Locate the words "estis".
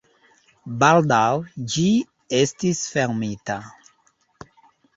2.39-2.81